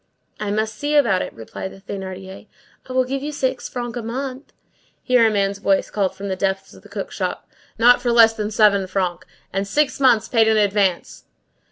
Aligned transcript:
"I 0.39 0.49
must 0.49 0.73
see 0.79 0.95
about 0.95 1.21
it," 1.21 1.31
replied 1.31 1.71
the 1.71 1.79
Thénardier. 1.79 2.47
"I 2.89 2.91
will 2.93 3.03
give 3.05 3.21
you 3.21 3.31
six 3.31 3.69
francs 3.69 3.99
a 3.99 4.01
month." 4.01 4.51
Here 5.03 5.27
a 5.27 5.29
man's 5.29 5.59
voice 5.59 5.91
called 5.91 6.15
from 6.15 6.27
the 6.27 6.35
depths 6.35 6.73
of 6.73 6.81
the 6.81 6.89
cook 6.89 7.11
shop:— 7.11 7.47
"Not 7.77 8.01
for 8.01 8.11
less 8.11 8.33
than 8.33 8.49
seven 8.49 8.87
francs. 8.87 9.27
And 9.53 9.67
six 9.67 9.99
months 9.99 10.27
paid 10.27 10.47
in 10.47 10.57
advance." 10.57 11.25